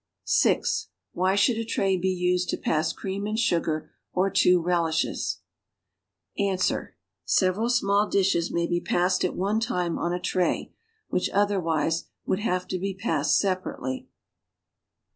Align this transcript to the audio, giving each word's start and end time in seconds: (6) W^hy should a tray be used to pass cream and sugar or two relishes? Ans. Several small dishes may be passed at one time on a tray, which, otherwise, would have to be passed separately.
(6) 0.23 0.87
W^hy 1.15 1.37
should 1.37 1.57
a 1.57 1.63
tray 1.63 1.95
be 1.95 2.09
used 2.09 2.49
to 2.49 2.57
pass 2.57 2.91
cream 2.91 3.27
and 3.27 3.37
sugar 3.37 3.91
or 4.13 4.31
two 4.31 4.59
relishes? 4.59 5.41
Ans. 6.39 6.71
Several 7.23 7.69
small 7.69 8.07
dishes 8.09 8.49
may 8.51 8.65
be 8.65 8.81
passed 8.81 9.23
at 9.23 9.35
one 9.35 9.59
time 9.59 9.99
on 9.99 10.11
a 10.11 10.19
tray, 10.19 10.73
which, 11.09 11.29
otherwise, 11.29 12.05
would 12.25 12.39
have 12.39 12.67
to 12.69 12.79
be 12.79 12.95
passed 12.95 13.37
separately. 13.37 14.07